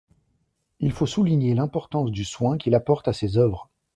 [0.79, 3.69] Il faut souligner l'importance du soin qu'il apporte à ses œuvres.